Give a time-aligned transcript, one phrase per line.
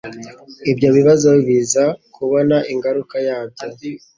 [0.71, 1.83] Ibyo bibazo biza
[2.15, 3.63] kubona ingaruka yabyo.